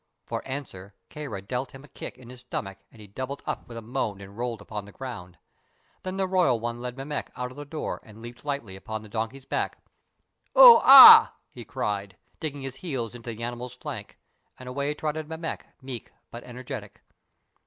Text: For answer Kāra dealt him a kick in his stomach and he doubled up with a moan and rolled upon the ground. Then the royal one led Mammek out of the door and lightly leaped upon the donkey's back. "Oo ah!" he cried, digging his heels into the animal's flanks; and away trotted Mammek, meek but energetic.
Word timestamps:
For 0.25 0.41
answer 0.47 0.95
Kāra 1.11 1.47
dealt 1.47 1.75
him 1.75 1.83
a 1.83 1.87
kick 1.87 2.17
in 2.17 2.31
his 2.31 2.39
stomach 2.39 2.79
and 2.91 2.99
he 2.99 3.05
doubled 3.05 3.43
up 3.45 3.67
with 3.67 3.77
a 3.77 3.83
moan 3.83 4.19
and 4.19 4.35
rolled 4.35 4.59
upon 4.59 4.85
the 4.85 4.91
ground. 4.91 5.37
Then 6.01 6.17
the 6.17 6.25
royal 6.27 6.59
one 6.59 6.81
led 6.81 6.97
Mammek 6.97 7.29
out 7.35 7.51
of 7.51 7.55
the 7.57 7.65
door 7.65 7.99
and 8.03 8.23
lightly 8.43 8.73
leaped 8.73 8.83
upon 8.85 9.03
the 9.03 9.09
donkey's 9.09 9.45
back. 9.45 9.77
"Oo 10.57 10.79
ah!" 10.81 11.35
he 11.51 11.63
cried, 11.63 12.17
digging 12.39 12.63
his 12.63 12.77
heels 12.77 13.13
into 13.13 13.29
the 13.31 13.43
animal's 13.43 13.75
flanks; 13.75 14.15
and 14.57 14.67
away 14.67 14.91
trotted 14.95 15.29
Mammek, 15.29 15.67
meek 15.83 16.11
but 16.31 16.43
energetic. 16.45 17.03